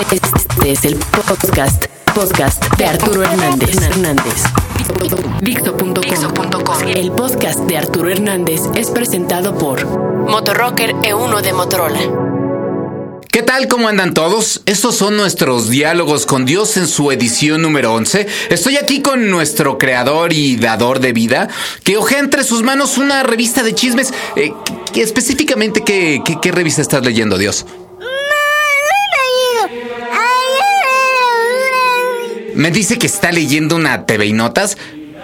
Este 0.00 0.70
es 0.70 0.84
el 0.84 0.94
podcast, 0.96 1.86
podcast 2.14 2.64
de 2.76 2.84
Arturo 2.86 3.24
Hernández. 3.24 3.76
Hernández. 3.82 4.44
Dixo.com. 5.40 6.88
El 6.94 7.10
podcast 7.10 7.58
de 7.60 7.76
Arturo 7.78 8.08
Hernández 8.08 8.60
es 8.76 8.90
presentado 8.90 9.58
por 9.58 9.84
Motorrocker 9.86 10.94
E1 10.96 11.40
de 11.42 11.52
Motorola. 11.52 11.98
¿Qué 13.28 13.42
tal? 13.42 13.66
¿Cómo 13.66 13.88
andan 13.88 14.14
todos? 14.14 14.62
Estos 14.66 14.94
son 14.96 15.16
nuestros 15.16 15.68
diálogos 15.68 16.26
con 16.26 16.46
Dios 16.46 16.76
en 16.76 16.86
su 16.86 17.10
edición 17.10 17.60
número 17.62 17.92
11. 17.92 18.28
Estoy 18.50 18.76
aquí 18.76 19.02
con 19.02 19.28
nuestro 19.30 19.78
creador 19.78 20.32
y 20.32 20.56
dador 20.56 21.00
de 21.00 21.12
vida, 21.12 21.48
que 21.82 21.96
ojea 21.96 22.20
entre 22.20 22.44
sus 22.44 22.62
manos 22.62 22.98
una 22.98 23.24
revista 23.24 23.64
de 23.64 23.74
chismes. 23.74 24.14
Eh, 24.36 24.52
que- 24.92 25.02
específicamente, 25.02 25.82
¿qué, 25.82 26.22
qué, 26.24 26.38
qué 26.40 26.52
revista 26.52 26.82
estás 26.82 27.04
leyendo, 27.04 27.36
Dios? 27.36 27.66
Me 32.58 32.72
dice 32.72 32.98
que 32.98 33.06
está 33.06 33.30
leyendo 33.30 33.76
una 33.76 34.04
TV 34.04 34.26
y 34.26 34.32
Notas. 34.32 34.76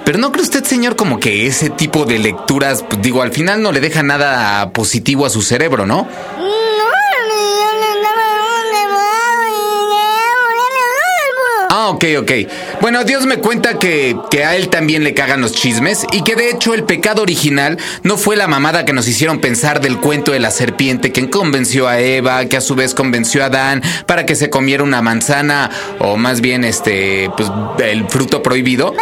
Pero 0.05 0.19
no 0.19 0.31
cree 0.31 0.45
usted, 0.45 0.63
señor, 0.63 0.95
como 0.95 1.19
que 1.19 1.49
ese 1.49 1.69
tipo 1.69 2.05
de 2.05 2.21
lecturas, 2.21 2.85
pues, 2.89 3.03
digo, 3.03 3.23
al 3.23 3.33
final 3.33 3.61
no 3.61 3.73
le 3.73 3.81
deja 3.81 4.05
nada 4.05 4.71
positivo 4.71 5.27
a 5.27 5.31
su 5.31 5.43
cerebro, 5.43 5.85
¿no? 5.85 6.07
Ah, 11.85 11.91
ok, 11.91 12.05
ok. 12.21 12.33
Bueno, 12.81 13.05
Dios 13.05 13.27
me 13.27 13.41
cuenta 13.41 13.79
que, 13.79 14.17
que 14.31 14.43
a 14.43 14.57
él 14.57 14.71
también 14.71 15.05
le 15.05 15.13
cagan 15.13 15.43
los 15.43 15.53
chismes 15.53 16.07
y 16.13 16.25
que 16.25 16.35
de 16.35 16.49
hecho 16.49 16.73
el 16.73 16.85
pecado 16.85 17.21
original 17.21 17.77
no 18.03 18.17
fue 18.17 18.37
la 18.37 18.49
mamada 18.49 18.87
que 18.87 18.95
nos 18.95 19.07
hicieron 19.07 19.39
pensar 19.39 19.83
del 19.83 19.99
cuento 19.99 20.33
de 20.33 20.41
la 20.41 20.51
serpiente 20.51 21.13
que 21.13 21.29
convenció 21.29 21.87
a 21.87 22.01
Eva, 22.01 22.47
que 22.47 22.57
a 22.57 22.63
su 22.63 22.75
vez 22.75 22.95
convenció 22.95 23.43
a 23.43 23.47
Adán 23.47 23.83
para 24.07 24.25
que 24.25 24.35
se 24.35 24.49
comiera 24.49 24.83
una 24.83 25.03
manzana 25.03 25.71
o 25.99 26.17
más 26.17 26.41
bien 26.41 26.65
este, 26.65 27.31
pues 27.37 27.51
el 27.85 28.09
fruto 28.09 28.43
prohibido. 28.43 28.95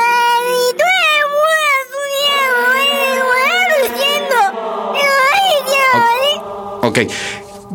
Ok. 6.82 6.98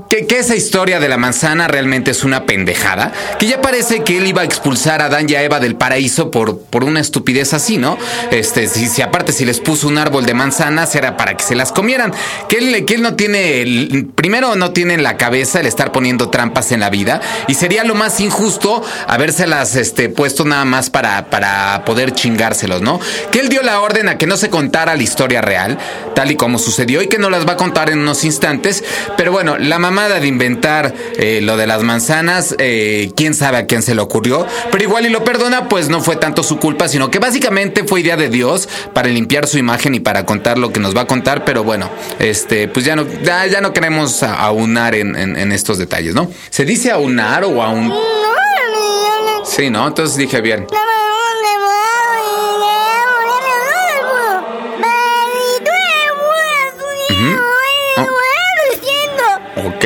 Que, 0.09 0.25
que 0.25 0.39
esa 0.39 0.55
historia 0.55 0.99
de 0.99 1.09
la 1.09 1.17
manzana 1.17 1.67
realmente 1.67 2.11
es 2.11 2.23
una 2.23 2.45
pendejada. 2.45 3.11
Que 3.39 3.47
ya 3.47 3.61
parece 3.61 4.03
que 4.03 4.17
él 4.17 4.27
iba 4.27 4.41
a 4.41 4.45
expulsar 4.45 5.01
a 5.01 5.05
Adán 5.05 5.29
y 5.29 5.35
a 5.35 5.43
Eva 5.43 5.59
del 5.59 5.75
paraíso 5.75 6.31
por, 6.31 6.59
por 6.61 6.83
una 6.83 6.99
estupidez 7.01 7.53
así, 7.53 7.77
¿no? 7.77 7.97
Este, 8.31 8.67
si, 8.67 8.87
si 8.87 9.01
aparte 9.01 9.31
si 9.33 9.43
les 9.45 9.59
puso 9.59 9.87
un 9.87 9.97
árbol 9.97 10.25
de 10.25 10.33
manzanas 10.33 10.95
era 10.95 11.17
para 11.17 11.35
que 11.35 11.43
se 11.43 11.55
las 11.55 11.71
comieran. 11.71 12.13
Que 12.47 12.57
él, 12.57 12.85
que 12.85 12.95
él 12.95 13.01
no 13.01 13.15
tiene, 13.15 13.61
el- 13.61 14.09
primero 14.15 14.55
no 14.55 14.71
tiene 14.71 14.93
en 14.93 15.03
la 15.03 15.17
cabeza 15.17 15.59
el 15.59 15.65
estar 15.65 15.91
poniendo 15.91 16.29
trampas 16.29 16.71
en 16.71 16.79
la 16.79 16.89
vida. 16.89 17.19
Y 17.47 17.55
sería 17.55 17.83
lo 17.83 17.95
más 17.95 18.19
injusto 18.19 18.83
habérselas 19.07 19.75
este, 19.75 20.09
puesto 20.09 20.45
nada 20.45 20.63
más 20.65 20.89
para, 20.89 21.29
para 21.29 21.83
poder 21.85 22.13
chingárselos, 22.13 22.81
¿no? 22.81 22.99
Que 23.31 23.39
él 23.39 23.49
dio 23.49 23.61
la 23.61 23.81
orden 23.81 24.07
a 24.09 24.17
que 24.17 24.27
no 24.27 24.37
se 24.37 24.49
contara 24.49 24.95
la 24.95 25.03
historia 25.03 25.41
real, 25.41 25.77
tal 26.15 26.31
y 26.31 26.35
como 26.35 26.59
sucedió, 26.59 27.01
y 27.01 27.07
que 27.09 27.17
no 27.17 27.29
las 27.29 27.45
va 27.47 27.53
a 27.53 27.57
contar 27.57 27.89
en 27.89 27.99
unos 27.99 28.23
instantes. 28.23 28.83
Pero 29.17 29.31
bueno, 29.31 29.57
la 29.57 29.79
mamada 29.97 30.19
de 30.19 30.27
inventar 30.27 30.93
eh, 31.17 31.39
lo 31.41 31.57
de 31.57 31.65
las 31.65 31.81
manzanas, 31.81 32.53
eh, 32.59 33.11
quién 33.15 33.33
sabe 33.33 33.57
a 33.57 33.65
quién 33.65 33.81
se 33.81 33.95
le 33.95 34.01
ocurrió, 34.01 34.45
pero 34.71 34.83
igual 34.83 35.07
y 35.07 35.09
lo 35.09 35.23
perdona, 35.23 35.67
pues 35.69 35.89
no 35.89 36.01
fue 36.01 36.17
tanto 36.17 36.43
su 36.43 36.59
culpa, 36.59 36.87
sino 36.87 37.09
que 37.09 37.17
básicamente 37.17 37.83
fue 37.83 38.01
idea 38.01 38.15
de 38.15 38.29
Dios 38.29 38.69
para 38.93 39.07
limpiar 39.09 39.47
su 39.47 39.57
imagen 39.57 39.95
y 39.95 39.99
para 39.99 40.23
contar 40.23 40.59
lo 40.59 40.71
que 40.71 40.79
nos 40.79 40.95
va 40.95 41.01
a 41.01 41.07
contar, 41.07 41.45
pero 41.45 41.63
bueno, 41.63 41.89
este, 42.19 42.67
pues 42.67 42.85
ya 42.85 42.95
no, 42.95 43.07
ya, 43.23 43.47
ya 43.47 43.59
no 43.59 43.73
queremos 43.73 44.21
aunar 44.21 44.93
en, 44.93 45.15
en- 45.15 45.35
en 45.35 45.51
estos 45.51 45.79
detalles, 45.79 46.13
¿no? 46.13 46.29
¿Se 46.51 46.63
dice 46.63 46.91
aunar 46.91 47.43
o 47.45 47.63
aún? 47.63 47.91
Sí, 49.45 49.71
¿no? 49.71 49.87
Entonces 49.87 50.15
dije 50.17 50.41
bien. 50.41 50.67
Ok. 59.65 59.85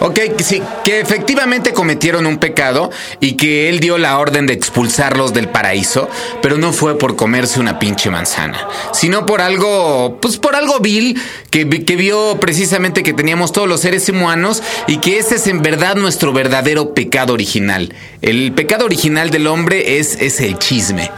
Ok, 0.00 0.20
sí, 0.42 0.62
que 0.84 1.00
efectivamente 1.00 1.72
cometieron 1.72 2.26
un 2.26 2.36
pecado 2.38 2.90
y 3.20 3.34
que 3.34 3.70
él 3.70 3.80
dio 3.80 3.96
la 3.96 4.18
orden 4.18 4.46
de 4.46 4.52
expulsarlos 4.52 5.32
del 5.32 5.48
paraíso, 5.48 6.10
pero 6.42 6.58
no 6.58 6.72
fue 6.72 6.98
por 6.98 7.16
comerse 7.16 7.58
una 7.58 7.78
pinche 7.78 8.10
manzana, 8.10 8.68
sino 8.92 9.24
por 9.24 9.40
algo, 9.40 10.18
pues 10.20 10.36
por 10.36 10.56
algo 10.56 10.80
vil 10.80 11.18
que, 11.50 11.68
que 11.68 11.96
vio 11.96 12.38
precisamente 12.38 13.02
que 13.02 13.14
teníamos 13.14 13.52
todos 13.52 13.68
los 13.68 13.80
seres 13.80 14.08
humanos 14.08 14.62
y 14.86 14.98
que 14.98 15.18
ese 15.18 15.36
es 15.36 15.46
en 15.46 15.62
verdad 15.62 15.96
nuestro 15.96 16.32
verdadero 16.32 16.92
pecado 16.92 17.32
original. 17.32 17.94
El 18.20 18.52
pecado 18.52 18.84
original 18.84 19.30
del 19.30 19.46
hombre 19.46 19.98
es, 19.98 20.20
es 20.20 20.40
el 20.40 20.58
chisme. 20.58 21.10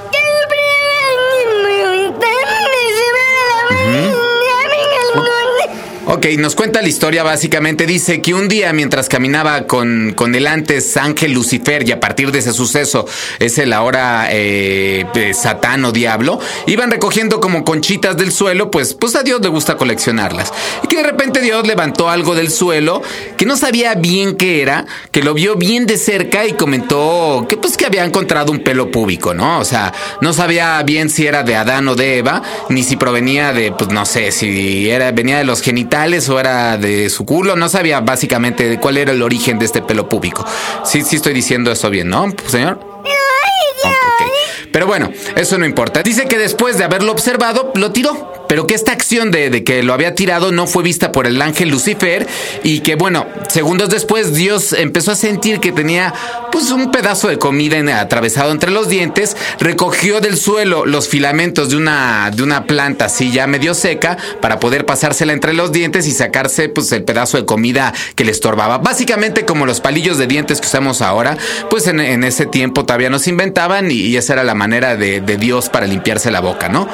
Ok, 6.27 6.39
nos 6.39 6.57
cuenta 6.57 6.83
la 6.83 6.89
historia 6.89 7.23
básicamente. 7.23 7.87
Dice 7.87 8.21
que 8.21 8.35
un 8.35 8.49
día 8.49 8.73
mientras 8.73 9.09
caminaba 9.09 9.69
con, 9.69 10.13
con 10.17 10.35
el 10.35 10.49
antes 10.49 10.97
ángel 10.97 11.33
Lucifer 11.33 11.89
y 11.89 11.93
a 11.93 12.01
partir 12.01 12.33
de 12.33 12.41
ese 12.41 12.53
suceso 12.53 13.07
es 13.39 13.59
el 13.59 13.73
ahora 13.73 14.27
eh, 14.31 15.05
Satán 15.35 15.85
o 15.85 15.93
Diablo, 15.93 16.41
iban 16.67 16.91
recogiendo 16.91 17.39
como 17.39 17.65
conchitas 17.65 18.17
del 18.17 18.33
suelo, 18.33 18.73
pues, 18.73 18.95
pues 18.95 19.15
a 19.15 19.23
Dios 19.23 19.41
le 19.41 19.49
gusta 19.49 19.77
coleccionarlas. 19.77 20.53
Y 20.83 20.89
que 20.89 20.97
de 20.97 21.05
repente 21.05 21.41
Dios 21.41 21.65
levantó 21.65 22.11
algo 22.11 22.35
del 22.35 22.51
suelo 22.51 23.03
que 23.37 23.47
no 23.47 23.57
sabía 23.57 23.95
bien 23.95 24.37
qué 24.37 24.63
era, 24.63 24.85
que 25.13 25.23
lo 25.23 25.33
vio 25.33 25.55
bien 25.55 25.87
de 25.87 25.97
cerca 25.97 26.45
y 26.45 26.55
comentó 26.55 27.47
que 27.49 27.57
pues 27.57 27.77
que 27.77 27.87
había 27.87 28.05
encontrado 28.05 28.51
un 28.51 28.65
pelo 28.65 28.91
púbico, 28.91 29.33
¿no? 29.33 29.61
O 29.61 29.65
sea, 29.65 29.93
no 30.21 30.33
sabía 30.33 30.83
bien 30.83 31.09
si 31.09 31.25
era 31.25 31.45
de 31.45 31.55
Adán 31.55 31.87
o 31.87 31.95
de 31.95 32.19
Eva, 32.19 32.43
ni 32.69 32.83
si 32.83 32.97
provenía 32.97 33.53
de, 33.53 33.71
pues 33.71 33.91
no 33.91 34.05
sé, 34.07 34.33
si 34.33 34.91
era, 34.91 35.13
venía 35.13 35.39
de 35.39 35.45
los 35.45 35.63
genitales 35.63 36.16
o 36.17 36.41
era 36.41 36.77
de 36.79 37.11
su 37.11 37.25
culo, 37.25 37.57
no 37.57 37.69
sabía 37.69 38.01
básicamente 38.01 38.69
de 38.69 38.81
cuál 38.81 38.97
era 38.97 39.13
el 39.13 39.23
origen 39.23 39.59
de 39.59 39.67
este 39.67 39.83
pelo 39.83 40.09
púbico. 40.09 40.45
Sí, 40.85 41.03
sí 41.03 41.17
estoy 41.17 41.35
diciendo 41.35 41.71
eso 41.71 41.91
bien, 41.91 42.09
¿no, 42.09 42.33
señor? 42.47 42.81
Ok, 42.81 43.91
ok. 43.91 44.31
Pero 44.73 44.87
bueno, 44.87 45.11
eso 45.37 45.59
no 45.59 45.67
importa. 45.67 46.03
Dice 46.03 46.27
que 46.27 46.39
después 46.39 46.79
de 46.79 46.85
haberlo 46.85 47.13
observado, 47.13 47.73
lo 47.75 47.93
tiró. 47.93 48.46
Pero 48.49 48.67
que 48.67 48.75
esta 48.75 48.93
acción 48.93 49.31
de, 49.31 49.65
que 49.65 49.83
lo 49.83 49.93
había 49.93 50.15
tirado 50.15 50.53
no 50.53 50.67
fue 50.67 50.83
vista 50.83 51.13
por 51.13 51.27
el 51.27 51.41
ángel 51.43 51.69
Lucifer 51.69 52.27
y 52.63 52.81
que 52.81 52.95
bueno, 52.95 53.27
segundos 53.49 53.91
después 53.91 54.35
Dios 54.35 54.73
empezó 54.73 55.13
a 55.13 55.17
sentir 55.17 55.61
que 55.61 55.73
tenía 55.73 56.15
pues 56.53 56.71
un 56.71 56.91
pedazo 56.91 57.29
de 57.29 57.39
comida 57.39 58.01
atravesado 58.01 58.53
entre 58.53 58.71
los 58.71 58.89
dientes, 58.89 59.37
recogió 59.61 60.21
del 60.21 60.37
suelo 60.37 60.87
los 60.87 61.09
filamentos 61.09 61.71
de 61.71 61.77
una, 61.77 62.31
de 62.35 62.43
una 62.43 62.65
planta 62.65 63.07
así 63.07 63.33
ya 63.33 63.47
medio 63.47 63.75
seca 63.75 64.17
para 64.41 64.61
poder 64.61 64.87
pasársela 64.87 65.33
entre 65.33 65.53
los 65.53 65.73
dientes 65.73 66.07
y 66.07 66.13
sacarse 66.13 66.69
pues 66.69 66.91
el 66.93 67.05
pedazo 67.05 67.37
de 67.37 67.45
comida 67.45 67.93
que 68.15 68.25
le 68.25 68.31
estorbaba. 68.31 68.79
Básicamente 68.79 69.45
como 69.45 69.67
los 69.67 69.81
palillos 69.81 70.19
de 70.19 70.27
dientes 70.27 70.61
que 70.61 70.67
usamos 70.67 71.03
ahora, 71.03 71.37
pues 71.71 71.87
en, 71.87 72.25
ese 72.25 72.47
tiempo 72.47 72.85
todavía 72.85 73.11
nos 73.11 73.27
inventaban 73.27 73.91
y, 73.91 74.17
esa 74.17 74.33
era 74.33 74.45
la 74.45 74.55
manera 74.55 74.97
de 74.97 75.21
Dios 75.37 75.69
para 75.69 75.87
limpiarse 75.87 76.31
la 76.31 76.41
boca, 76.41 76.69
¿no? 76.69 76.89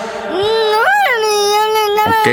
¿Ok? 2.24 2.28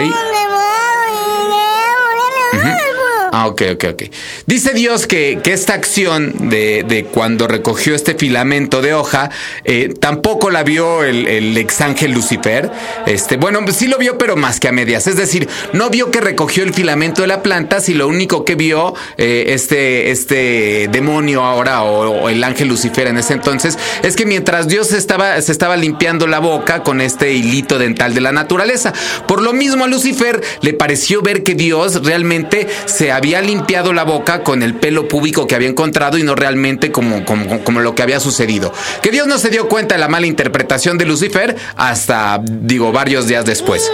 Uh. 2.54 2.89
Ah, 3.32 3.48
ok, 3.48 3.62
ok, 3.74 3.86
ok. 3.94 4.04
Dice 4.48 4.74
Dios 4.74 5.06
que, 5.06 5.40
que 5.44 5.54
esta 5.54 5.74
acción 5.74 6.50
de, 6.50 6.84
de 6.88 7.06
cuando 7.06 7.48
recogió 7.48 7.94
este 7.94 8.16
filamento 8.16 8.82
de 8.82 8.94
hoja, 8.96 9.30
eh, 9.66 9.94
tampoco 10.00 10.50
la 10.50 10.64
vio 10.64 11.04
el, 11.04 11.28
el 11.28 11.56
ex 11.58 11.82
ángel 11.82 12.12
Lucifer. 12.12 12.72
Este, 13.06 13.38
bueno, 13.38 13.60
sí 13.72 13.88
lo 13.88 13.98
vio, 13.98 14.18
pero 14.18 14.36
más 14.36 14.60
que 14.60 14.68
a 14.68 14.72
medias. 14.72 15.06
Es 15.06 15.16
decir, 15.16 15.48
no 15.74 15.90
vio 15.90 16.10
que 16.10 16.22
recogió 16.22 16.64
el 16.64 16.74
filamento 16.74 17.22
de 17.22 17.28
la 17.28 17.44
planta, 17.44 17.82
si 17.82 17.94
lo 17.94 18.08
único 18.08 18.46
que 18.46 18.56
vio 18.56 18.96
eh, 19.18 19.46
este, 19.50 20.10
este 20.10 20.90
demonio 20.92 21.44
ahora, 21.44 21.84
o, 21.84 22.30
el 22.30 22.44
ángel 22.44 22.68
Lucifer 22.68 23.08
en 23.08 23.18
ese 23.18 23.34
entonces, 23.34 23.78
es 24.02 24.16
que 24.16 24.26
mientras 24.26 24.68
Dios 24.68 24.92
estaba, 24.92 25.40
se 25.42 25.52
estaba 25.52 25.78
limpiando 25.78 26.26
la 26.26 26.40
boca 26.40 26.82
con 26.82 27.00
este 27.00 27.34
hilito 27.34 27.78
dental 27.78 28.16
de 28.16 28.22
la 28.22 28.32
naturaleza. 28.32 28.92
Por 29.28 29.44
lo 29.44 29.54
mismo 29.54 29.86
a 29.86 29.88
Lucifer 29.88 30.42
le 30.62 30.74
pareció 30.74 31.22
ver 31.22 31.44
que 31.44 31.54
Dios 31.54 32.04
realmente 32.04 32.68
se 32.86 33.12
había 33.12 33.19
limpiado 33.20 33.94
la 33.94 34.04
boca 34.04 34.44
con 34.44 34.64
el 34.64 34.76
pelo 34.76 35.08
púbico 35.08 35.48
que 35.48 35.56
había 35.56 35.70
encontrado 35.70 36.18
y 36.18 36.24
no 36.24 36.36
realmente 36.36 36.92
como, 36.92 37.26
como, 37.26 37.64
como 37.64 37.80
lo 37.80 37.96
que 37.96 38.04
había 38.04 38.20
sucedido. 38.20 38.74
Que 39.02 39.12
Dios 39.12 39.28
no 39.28 39.38
se 39.38 39.50
dio 39.50 39.68
cuenta 39.68 39.96
de 39.96 40.02
la 40.02 40.08
mala 40.08 40.28
interpretación 40.28 40.98
de 40.98 41.06
Lucifer 41.06 41.56
hasta, 41.76 42.40
digo, 42.44 42.92
varios 42.92 43.28
días 43.28 43.46
después. 43.46 43.90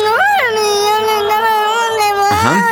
Ajá. 2.31 2.63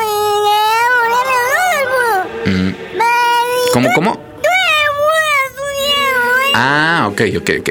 ¿Cómo, 3.73 3.89
cómo? 3.95 4.32
Ah, 6.53 7.07
ok, 7.11 7.21
ok, 7.38 7.50
ok. 7.59 7.69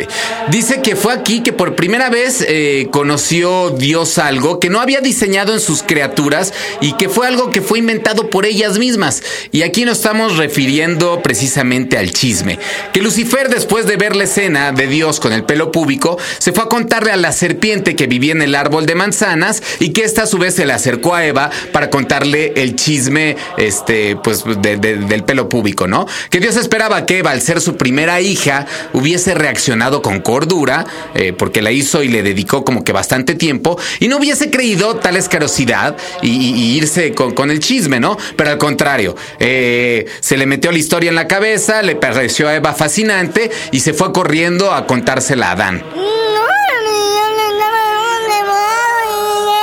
Dice 0.51 0.83
que 0.83 0.97
fue 0.97 1.13
aquí 1.13 1.43
que 1.43 1.53
por 1.53 1.77
primera 1.77 2.11
vez 2.11 2.45
eh, 2.47 2.89
conoció 2.91 3.71
Dios 3.71 4.19
algo 4.19 4.59
que 4.59 4.71
no 4.71 4.81
había 4.81 5.01
diseñado 5.01 5.53
en 5.53 5.61
sus 5.61 5.83
criaturas 5.83 6.53
y 6.81 6.95
que 6.95 7.09
fue 7.09 7.29
algo 7.29 7.51
que 7.51 7.63
fue 7.63 7.79
inventado 7.79 8.29
por 8.29 8.45
ellas 8.45 8.79
mismas. 8.79 9.23
Y 9.53 9.63
aquí 9.63 9.85
nos 9.85 9.99
estamos 9.99 10.37
refiriendo 10.37 11.23
precisamente 11.23 11.97
al 11.97 12.11
chisme. 12.11 12.59
Que 12.93 13.03
Lucifer, 13.03 13.49
después 13.49 13.87
de 13.87 13.97
ver 13.97 14.17
la 14.17 14.25
escena 14.25 14.73
de 14.73 14.89
Dios 14.89 15.21
con 15.21 15.33
el 15.33 15.45
pelo 15.45 15.71
púbico, 15.71 16.19
se 16.39 16.53
fue 16.53 16.65
a 16.65 16.69
contarle 16.69 17.13
a 17.13 17.17
la 17.17 17.31
serpiente 17.33 17.95
que 17.95 18.09
vivía 18.09 18.33
en 18.33 18.43
el 18.43 18.57
árbol 18.57 18.87
de 18.87 18.97
manzanas 18.97 19.63
y 19.79 19.91
que 19.91 20.03
esta 20.03 20.23
a 20.23 20.27
su 20.27 20.39
vez 20.39 20.55
se 20.55 20.67
le 20.67 20.73
acercó 20.73 21.15
a 21.15 21.25
Eva 21.25 21.51
para 21.73 21.89
contarle 21.89 22.53
el 22.57 22.75
chisme, 22.77 23.37
este, 23.57 24.17
pues, 24.17 24.45
del 24.45 25.25
pelo 25.25 25.49
púbico, 25.49 25.87
¿no? 25.87 26.07
Que 26.31 26.41
Dios 26.41 26.57
esperaba 26.57 27.07
que 27.07 27.19
Eva, 27.19 27.31
al 27.31 27.43
ser 27.43 27.61
su 27.61 27.77
primera 27.77 28.21
hija, 28.21 28.67
hubiese 28.93 29.35
reaccionado 29.35 30.03
con 30.03 30.21
cordura, 30.21 30.87
eh, 31.15 31.33
porque 31.33 31.63
la 31.63 31.73
hizo 31.73 32.03
y 32.03 32.09
le 32.09 32.23
dedicó 32.23 32.65
como 32.65 32.85
que 32.85 32.93
bastante 32.93 33.35
tiempo, 33.35 33.79
y 34.01 34.09
no 34.09 34.19
hubiese 34.19 34.51
creído 34.51 34.97
tal 34.97 35.17
escarosidad 35.17 35.97
y, 36.23 36.53
irse 36.77 37.15
con, 37.15 37.51
el 37.51 37.61
chisme, 37.61 38.01
¿no? 38.01 38.17
Pero 38.37 38.51
al 38.51 38.59
contrario, 38.59 39.17
eh, 39.39 40.07
se 40.21 40.37
le 40.37 40.47
metió 40.47 40.73
la 40.73 40.79
historia 40.79 41.11
en 41.11 41.17
la 41.17 41.29
cabeza, 41.29 41.83
le 41.83 41.97
pareció 41.97 42.49
a 42.49 42.55
Eva 42.55 42.73
fascinante 42.75 43.51
y 43.71 43.81
se 43.81 43.93
fue 43.93 44.13
corriendo 44.13 44.73
a 44.73 44.87
contársela 44.87 45.49
a 45.49 45.53
Adán. 45.53 45.83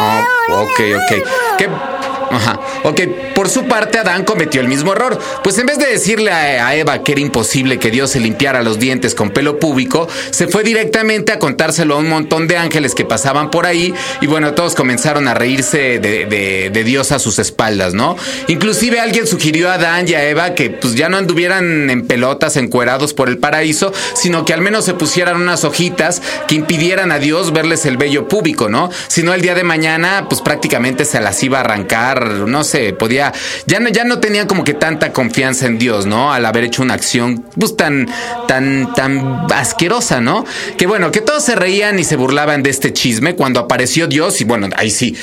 Oh, 0.01 0.63
ok, 0.63 0.79
ok. 0.95 1.27
¿Qué? 1.57 1.69
Ajá. 2.31 2.59
Ok, 2.83 3.01
por 3.35 3.49
su 3.49 3.65
parte 3.65 3.97
Adán 3.97 4.23
cometió 4.23 4.61
el 4.61 4.67
mismo 4.67 4.93
error, 4.93 5.17
pues 5.43 5.57
en 5.57 5.65
vez 5.65 5.79
de 5.79 5.87
decirle 5.87 6.31
a, 6.31 6.75
Eva 6.75 7.03
que 7.03 7.13
era 7.13 7.21
imposible 7.21 7.79
que 7.79 7.89
Dios 7.89 8.11
se 8.11 8.19
limpiara 8.19 8.61
los 8.61 8.79
dientes 8.79 9.15
con 9.15 9.31
pelo 9.31 9.59
púbico, 9.59 10.07
se 10.29 10.47
fue 10.47 10.63
directamente 10.63 11.31
a 11.31 11.39
contárselo 11.39 11.95
a 11.95 11.97
un 11.97 12.07
montón 12.07 12.47
de 12.47 12.57
ángeles 12.57 12.93
que 12.95 13.05
pasaban 13.05 13.49
por 13.49 13.65
ahí 13.65 13.93
y 14.21 14.27
bueno, 14.27 14.53
todos 14.53 14.75
comenzaron 14.75 15.27
a 15.27 15.33
reírse 15.33 15.99
de, 15.99 16.83
Dios 16.85 17.11
a 17.11 17.19
sus 17.19 17.39
espaldas, 17.39 17.93
¿no? 17.93 18.15
Inclusive 18.47 18.99
alguien 18.99 19.27
sugirió 19.27 19.69
a 19.69 19.73
Adán 19.73 20.07
y 20.07 20.13
a 20.13 20.23
Eva 20.27 20.55
que 20.55 20.69
pues 20.69 20.95
ya 20.95 21.09
no 21.09 21.17
anduvieran 21.17 21.89
en 21.89 22.07
pelotas 22.07 22.55
encuerados 22.55 23.13
por 23.13 23.29
el 23.29 23.37
paraíso, 23.37 23.91
sino 24.13 24.45
que 24.45 24.53
al 24.53 24.61
menos 24.61 24.85
se 24.85 24.93
pusieran 24.93 25.41
unas 25.41 25.63
hojitas 25.65 26.21
que 26.47 26.55
impidieran 26.55 27.11
a 27.11 27.19
Dios 27.19 27.51
verles 27.51 27.85
el 27.85 27.97
vello 27.97 28.27
púbico, 28.27 28.69
¿no? 28.69 28.89
Si 29.07 29.23
no 29.23 29.33
el 29.33 29.41
día 29.41 29.55
de 29.55 29.63
mañana 29.63 30.27
pues 30.29 30.41
prácticamente 30.41 31.05
se 31.05 31.19
las 31.19 31.43
iba 31.43 31.57
a 31.57 31.61
arrancar 31.61 32.18
no 32.19 32.63
sé, 32.63 32.93
podía, 32.93 33.33
ya 33.65 33.79
no, 33.79 33.89
ya 33.89 34.03
no 34.03 34.19
tenían 34.19 34.47
como 34.47 34.63
que 34.63 34.73
tanta 34.73 35.13
confianza 35.13 35.65
en 35.65 35.77
Dios, 35.77 36.05
¿no? 36.05 36.33
Al 36.33 36.45
haber 36.45 36.65
hecho 36.65 36.81
una 36.81 36.93
acción 36.93 37.45
pues 37.59 37.75
tan, 37.75 38.07
tan, 38.47 38.93
tan 38.93 39.47
asquerosa, 39.53 40.21
¿no? 40.21 40.45
Que 40.77 40.87
bueno, 40.87 41.11
que 41.11 41.21
todos 41.21 41.43
se 41.43 41.55
reían 41.55 41.99
y 41.99 42.03
se 42.03 42.15
burlaban 42.15 42.63
de 42.63 42.69
este 42.69 42.93
chisme 42.93 43.35
cuando 43.35 43.59
apareció 43.59 44.07
Dios 44.07 44.41
y 44.41 44.43
bueno, 44.43 44.69
ahí 44.75 44.89
sí, 44.91 45.15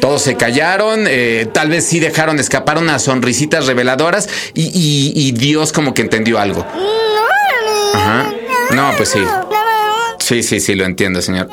todos 0.00 0.22
se 0.22 0.36
callaron, 0.36 1.04
eh, 1.08 1.48
tal 1.52 1.70
vez 1.70 1.84
sí 1.84 2.00
dejaron 2.00 2.38
escapar 2.38 2.78
unas 2.78 3.02
sonrisitas 3.02 3.66
reveladoras 3.66 4.28
y, 4.54 5.12
y, 5.14 5.32
Dios 5.32 5.72
como 5.72 5.94
que 5.94 6.02
entendió 6.02 6.38
algo. 6.38 6.66
Ajá. 7.94 8.30
No, 8.74 8.92
pues 8.96 9.10
sí. 9.10 9.20
Sí, 10.18 10.42
sí, 10.42 10.60
sí, 10.60 10.74
lo 10.74 10.84
entiendo, 10.84 11.22
señor. 11.22 11.48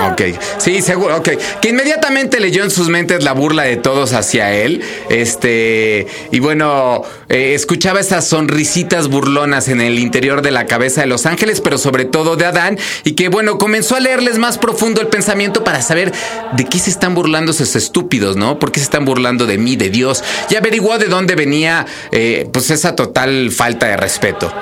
Ok, 0.00 0.22
sí, 0.58 0.82
seguro, 0.82 1.16
ok. 1.16 1.30
Que 1.60 1.70
inmediatamente 1.70 2.40
leyó 2.40 2.64
en 2.64 2.70
sus 2.70 2.88
mentes 2.88 3.22
la 3.22 3.32
burla 3.32 3.62
de 3.62 3.76
todos 3.76 4.12
hacia 4.12 4.52
él. 4.52 4.82
Este, 5.08 6.06
y 6.30 6.40
bueno, 6.40 7.02
eh, 7.28 7.54
escuchaba 7.54 8.00
esas 8.00 8.26
sonrisitas 8.26 9.08
burlonas 9.08 9.68
en 9.68 9.80
el 9.80 9.98
interior 9.98 10.42
de 10.42 10.50
la 10.50 10.66
cabeza 10.66 11.00
de 11.00 11.06
los 11.06 11.26
ángeles, 11.26 11.60
pero 11.60 11.78
sobre 11.78 12.04
todo 12.04 12.36
de 12.36 12.46
Adán. 12.46 12.78
Y 13.04 13.12
que 13.12 13.28
bueno, 13.28 13.58
comenzó 13.58 13.96
a 13.96 14.00
leerles 14.00 14.38
más 14.38 14.58
profundo 14.58 15.00
el 15.00 15.06
pensamiento 15.06 15.64
para 15.64 15.80
saber 15.82 16.12
de 16.52 16.64
qué 16.64 16.78
se 16.78 16.90
están 16.90 17.14
burlando 17.14 17.52
esos 17.52 17.76
estúpidos, 17.76 18.36
¿no? 18.36 18.58
¿Por 18.58 18.72
qué 18.72 18.80
se 18.80 18.84
están 18.84 19.04
burlando 19.04 19.46
de 19.46 19.58
mí, 19.58 19.76
de 19.76 19.90
Dios? 19.90 20.22
Y 20.50 20.56
averiguó 20.56 20.98
de 20.98 21.06
dónde 21.06 21.34
venía, 21.34 21.86
eh, 22.12 22.48
pues 22.52 22.70
esa 22.70 22.96
total 22.96 23.50
falta 23.50 23.86
de 23.86 23.96
respeto. 23.96 24.52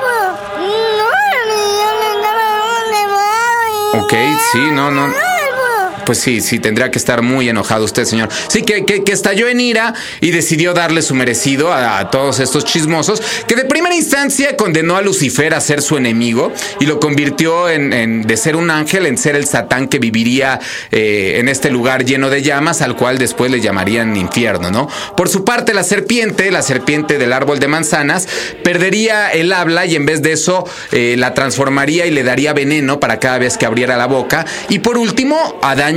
Ok, 4.12 4.18
sí, 4.52 4.70
no, 4.70 4.90
no. 4.90 5.31
Pues 6.04 6.18
sí, 6.18 6.40
sí, 6.40 6.58
tendría 6.58 6.90
que 6.90 6.98
estar 6.98 7.22
muy 7.22 7.48
enojado 7.48 7.84
usted, 7.84 8.04
señor. 8.04 8.28
Sí, 8.48 8.62
que, 8.62 8.84
que, 8.84 9.12
estalló 9.12 9.48
en 9.48 9.60
ira 9.60 9.94
y 10.20 10.30
decidió 10.30 10.72
darle 10.74 11.02
su 11.02 11.14
merecido 11.14 11.72
a, 11.72 12.10
todos 12.10 12.40
estos 12.40 12.64
chismosos, 12.64 13.22
que 13.46 13.54
de 13.54 13.64
primera 13.64 13.94
instancia 13.94 14.56
condenó 14.56 14.96
a 14.96 15.02
Lucifer 15.02 15.54
a 15.54 15.60
ser 15.60 15.82
su 15.82 15.96
enemigo 15.96 16.52
y 16.80 16.86
lo 16.86 16.98
convirtió 16.98 17.68
en, 17.68 18.22
de 18.22 18.36
ser 18.36 18.56
un 18.56 18.70
ángel 18.70 19.06
en 19.06 19.18
ser 19.18 19.36
el 19.36 19.46
satán 19.46 19.88
que 19.88 19.98
viviría 19.98 20.60
eh, 20.90 21.36
en 21.38 21.48
este 21.48 21.70
lugar 21.70 22.04
lleno 22.04 22.30
de 22.30 22.42
llamas, 22.42 22.82
al 22.82 22.96
cual 22.96 23.18
después 23.18 23.50
le 23.50 23.60
llamarían 23.60 24.16
infierno, 24.16 24.70
¿no? 24.70 24.88
Por 25.16 25.28
su 25.28 25.44
parte, 25.44 25.74
la 25.74 25.84
serpiente, 25.84 26.50
la 26.50 26.62
serpiente 26.62 27.18
del 27.18 27.32
árbol 27.32 27.58
de 27.58 27.68
manzanas, 27.68 28.26
perdería 28.64 29.30
el 29.30 29.52
habla 29.52 29.86
y 29.86 29.96
en 29.96 30.06
vez 30.06 30.22
de 30.22 30.32
eso 30.32 30.64
eh, 30.90 31.14
la 31.18 31.34
transformaría 31.34 32.06
y 32.06 32.10
le 32.10 32.22
daría 32.22 32.52
veneno 32.52 33.00
para 33.00 33.18
cada 33.18 33.38
vez 33.38 33.58
que 33.58 33.66
abriera 33.66 33.96
la 33.96 34.06
boca. 34.06 34.46
Y 34.68 34.80
por 34.80 34.98
último, 34.98 35.58
Adán 35.62 35.91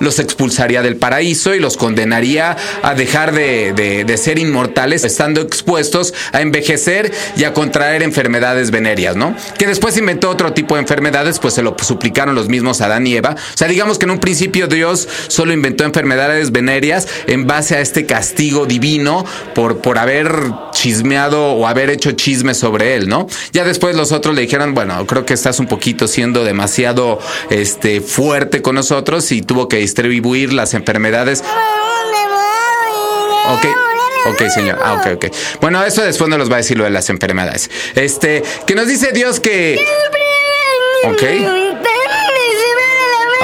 los 0.00 0.18
expulsaría 0.18 0.82
del 0.82 0.96
paraíso 0.96 1.54
y 1.54 1.60
los 1.60 1.76
condenaría 1.76 2.56
a 2.82 2.94
dejar 2.94 3.32
de, 3.32 4.14
ser 4.18 4.38
inmortales, 4.38 4.63
estando 5.04 5.40
expuestos 5.40 6.12
a 6.32 6.42
envejecer 6.42 7.12
y 7.36 7.44
a 7.44 7.54
contraer 7.54 8.02
enfermedades 8.02 8.70
venéreas, 8.70 9.16
¿no? 9.16 9.34
Que 9.58 9.66
después 9.66 9.96
inventó 9.96 10.28
otro 10.30 10.52
tipo 10.52 10.74
de 10.74 10.82
enfermedades, 10.82 11.38
pues 11.38 11.54
se 11.54 11.62
lo 11.62 11.76
suplicaron 11.80 12.34
los 12.34 12.48
mismos 12.48 12.80
Adán 12.80 13.06
y 13.06 13.16
Eva. 13.16 13.34
O 13.36 13.56
sea, 13.56 13.68
digamos 13.68 13.98
que 13.98 14.04
en 14.04 14.10
un 14.10 14.18
principio 14.18 14.66
Dios 14.66 15.08
solo 15.28 15.52
inventó 15.52 15.84
enfermedades 15.84 16.52
venéreas 16.52 17.08
en 17.26 17.46
base 17.46 17.76
a 17.76 17.80
este 17.80 18.04
castigo 18.06 18.66
divino 18.66 19.24
por, 19.54 19.78
por 19.78 19.98
haber 19.98 20.32
chismeado 20.72 21.52
o 21.52 21.66
haber 21.66 21.90
hecho 21.90 22.12
chisme 22.12 22.54
sobre 22.54 22.96
él, 22.96 23.08
¿no? 23.08 23.26
Ya 23.52 23.64
después 23.64 23.96
los 23.96 24.12
otros 24.12 24.34
le 24.34 24.42
dijeron, 24.42 24.74
bueno, 24.74 25.06
creo 25.06 25.24
que 25.24 25.34
estás 25.34 25.60
un 25.60 25.66
poquito 25.66 26.08
siendo 26.08 26.44
demasiado 26.44 27.18
este, 27.50 28.00
fuerte 28.00 28.60
con 28.60 28.74
nosotros 28.74 29.30
y 29.32 29.40
tuvo 29.40 29.68
que 29.68 29.78
distribuir 29.78 30.52
las 30.52 30.74
enfermedades. 30.74 31.42
Ok. 33.46 33.93
Ok, 34.26 34.48
señor. 34.54 34.78
Ah, 34.82 34.94
ok, 34.94 35.16
ok. 35.16 35.26
Bueno, 35.60 35.84
eso 35.84 36.02
después 36.02 36.28
nos 36.30 36.38
los 36.38 36.50
va 36.50 36.54
a 36.54 36.58
decir 36.58 36.78
lo 36.78 36.84
de 36.84 36.90
las 36.90 37.10
enfermedades. 37.10 37.70
Este, 37.94 38.42
que 38.66 38.74
nos 38.74 38.86
dice 38.86 39.12
Dios 39.12 39.40
que. 39.40 39.78
Ok. 41.06 41.73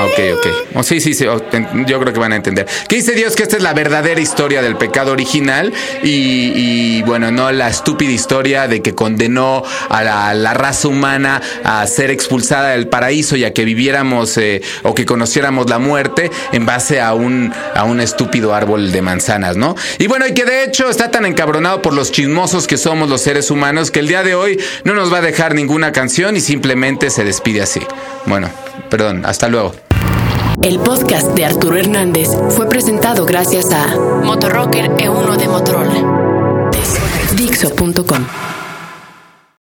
Ok, 0.05 0.19
ok. 0.39 0.47
Oh, 0.77 0.83
sí, 0.83 1.01
sí, 1.01 1.15
sí. 1.15 1.27
Oh, 1.27 1.43
yo 1.87 2.01
creo 2.01 2.13
que 2.13 2.19
van 2.19 2.33
a 2.33 2.37
entender. 2.37 2.67
¿Qué 2.89 2.97
dice 2.97 3.13
Dios? 3.13 3.37
Que 3.37 3.43
esta 3.43 3.57
es 3.57 3.63
la 3.63 3.75
verdadera 3.75 4.21
historia 4.21 4.63
del 4.63 4.77
pecado 4.77 5.13
original 5.13 5.73
y, 6.03 7.03
bueno, 7.03 7.31
no 7.31 7.53
la 7.53 7.69
estúpida 7.69 8.11
historia 8.11 8.69
de 8.69 8.81
que 8.83 8.95
condenó 8.95 9.63
a 9.89 10.03
la, 10.03 10.55
raza 10.55 10.89
humana 10.89 11.41
a 11.65 11.87
ser 11.87 12.11
expulsada 12.11 12.71
del 12.71 12.89
paraíso 12.89 13.37
y 13.37 13.45
a 13.45 13.53
que 13.53 13.65
viviéramos 13.65 14.37
eh, 14.37 14.63
o 14.83 14.95
que 14.95 15.07
conociéramos 15.07 15.71
la 15.71 15.79
muerte 15.79 16.31
en 16.53 16.67
base 16.67 17.01
a 17.01 17.15
un, 17.15 17.53
a 17.75 17.85
un 17.85 18.01
estúpido 18.01 18.55
árbol 18.55 18.93
de 18.93 19.03
manzanas, 19.03 19.57
¿no? 19.57 19.77
Y 19.99 20.07
bueno, 20.07 20.27
y 20.27 20.35
que 20.35 20.45
de 20.45 20.65
hecho 20.65 20.91
está 20.91 21.11
tan 21.11 21.25
encabronado 21.25 21.83
por 21.83 21.95
los 21.95 22.11
chismosos 22.11 22.67
que 22.67 22.77
somos 22.77 23.09
los 23.09 23.21
seres 23.21 23.51
humanos 23.51 23.91
que 23.91 24.01
el 24.01 24.09
día 24.09 24.23
de 24.23 24.35
hoy 24.35 24.61
no 24.85 24.95
nos 24.95 25.13
va 25.13 25.19
a 25.19 25.23
dejar 25.23 25.55
ninguna 25.55 25.93
canción 25.93 26.37
y 26.37 26.41
simplemente 26.41 27.11
se 27.11 27.25
despide 27.25 27.63
así. 27.63 27.81
Bueno, 28.27 28.51
perdón, 28.89 29.25
hasta 29.25 29.49
luego. 29.49 29.75
El 30.63 30.79
podcast 30.79 31.29
de 31.35 31.47
Arturo 31.47 31.79
Hernández 31.79 32.29
fue 32.51 32.69
presentado 32.69 33.25
gracias 33.25 33.73
a 33.73 33.97
Motorrocker 33.97 34.91
E1 34.91 35.37
de 35.39 35.49
Motorola. 35.49 36.71
Dixo.com 37.35 38.50